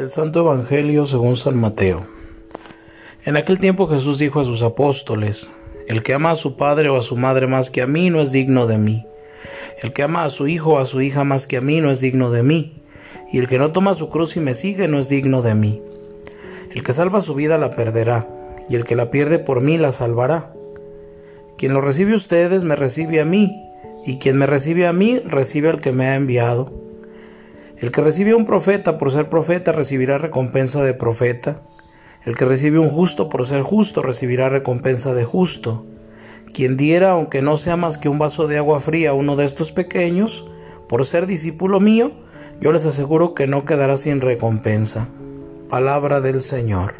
[0.00, 2.06] El Santo Evangelio según San Mateo.
[3.26, 5.54] En aquel tiempo Jesús dijo a sus apóstoles,
[5.88, 8.22] El que ama a su padre o a su madre más que a mí no
[8.22, 9.04] es digno de mí.
[9.82, 11.90] El que ama a su hijo o a su hija más que a mí no
[11.90, 12.80] es digno de mí.
[13.30, 15.82] Y el que no toma su cruz y me sigue no es digno de mí.
[16.74, 18.26] El que salva su vida la perderá,
[18.70, 20.54] y el que la pierde por mí la salvará.
[21.58, 23.54] Quien lo recibe a ustedes me recibe a mí,
[24.06, 26.89] y quien me recibe a mí recibe al que me ha enviado.
[27.80, 31.62] El que recibe a un profeta por ser profeta recibirá recompensa de profeta.
[32.24, 35.86] El que recibe un justo por ser justo recibirá recompensa de justo.
[36.52, 39.46] Quien diera, aunque no sea más que un vaso de agua fría a uno de
[39.46, 40.46] estos pequeños,
[40.90, 42.12] por ser discípulo mío,
[42.60, 45.08] yo les aseguro que no quedará sin recompensa.
[45.70, 46.96] Palabra del Señor.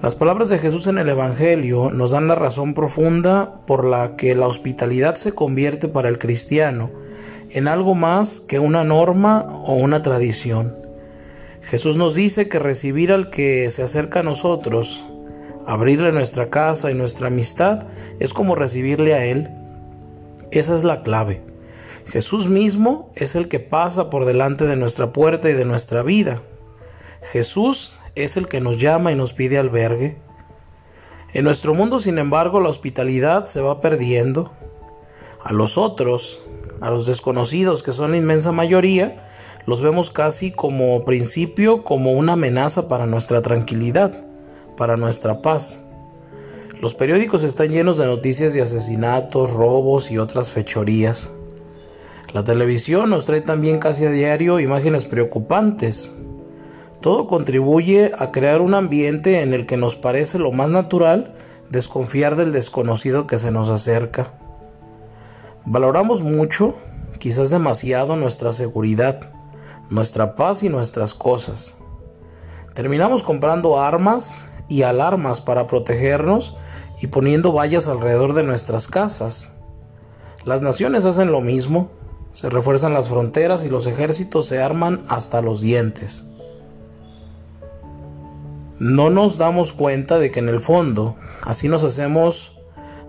[0.00, 4.34] Las palabras de Jesús en el Evangelio nos dan la razón profunda por la que
[4.34, 6.88] la hospitalidad se convierte para el cristiano
[7.52, 10.76] en algo más que una norma o una tradición.
[11.62, 15.04] Jesús nos dice que recibir al que se acerca a nosotros,
[15.66, 17.84] abrirle nuestra casa y nuestra amistad,
[18.18, 19.50] es como recibirle a Él.
[20.50, 21.42] Esa es la clave.
[22.06, 26.42] Jesús mismo es el que pasa por delante de nuestra puerta y de nuestra vida.
[27.22, 30.16] Jesús es el que nos llama y nos pide albergue.
[31.32, 34.52] En nuestro mundo, sin embargo, la hospitalidad se va perdiendo.
[35.44, 36.40] A los otros,
[36.80, 39.26] a los desconocidos, que son la inmensa mayoría,
[39.66, 44.24] los vemos casi como principio, como una amenaza para nuestra tranquilidad,
[44.76, 45.86] para nuestra paz.
[46.80, 51.30] Los periódicos están llenos de noticias de asesinatos, robos y otras fechorías.
[52.32, 56.16] La televisión nos trae también casi a diario imágenes preocupantes.
[57.02, 61.34] Todo contribuye a crear un ambiente en el que nos parece lo más natural
[61.68, 64.39] desconfiar del desconocido que se nos acerca.
[65.66, 66.74] Valoramos mucho,
[67.18, 69.30] quizás demasiado, nuestra seguridad,
[69.90, 71.78] nuestra paz y nuestras cosas.
[72.74, 76.56] Terminamos comprando armas y alarmas para protegernos
[77.00, 79.58] y poniendo vallas alrededor de nuestras casas.
[80.44, 81.90] Las naciones hacen lo mismo,
[82.32, 86.30] se refuerzan las fronteras y los ejércitos se arman hasta los dientes.
[88.78, 92.56] No nos damos cuenta de que en el fondo así nos hacemos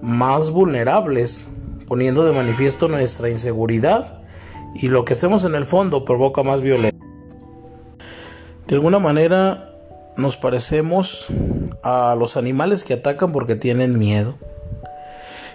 [0.00, 1.48] más vulnerables
[1.86, 4.22] poniendo de manifiesto nuestra inseguridad
[4.74, 7.00] y lo que hacemos en el fondo provoca más violencia.
[8.66, 9.72] De alguna manera
[10.16, 11.26] nos parecemos
[11.82, 14.34] a los animales que atacan porque tienen miedo.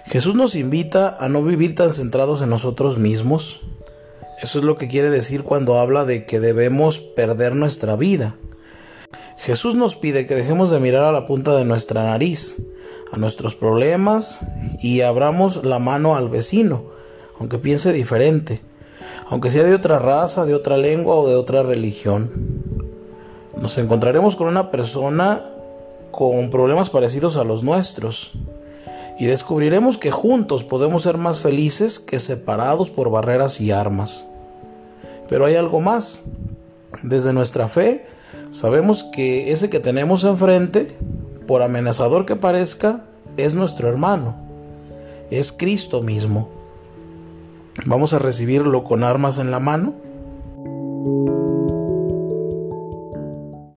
[0.06, 3.60] Jesús nos invita a no vivir tan centrados en nosotros mismos.
[4.40, 8.36] Eso es lo que quiere decir cuando habla de que debemos perder nuestra vida.
[9.38, 12.64] Jesús nos pide que dejemos de mirar a la punta de nuestra nariz,
[13.12, 14.44] a nuestros problemas
[14.82, 16.82] y abramos la mano al vecino,
[17.38, 18.60] aunque piense diferente,
[19.28, 22.30] aunque sea de otra raza, de otra lengua o de otra religión.
[23.60, 25.46] Nos encontraremos con una persona
[26.10, 28.32] con problemas parecidos a los nuestros
[29.18, 34.28] y descubriremos que juntos podemos ser más felices que separados por barreras y armas.
[35.28, 36.20] Pero hay algo más.
[37.02, 38.04] Desde nuestra fe
[38.50, 40.96] sabemos que ese que tenemos enfrente
[41.46, 43.04] por amenazador que parezca,
[43.36, 44.36] es nuestro hermano,
[45.38, 46.48] es Cristo mismo.
[47.86, 49.94] Vamos a recibirlo con armas en la mano